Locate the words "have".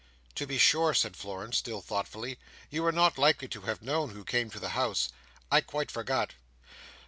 3.61-3.83